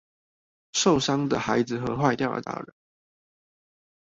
[0.71, 2.73] 受傷的孩子和壞掉的大人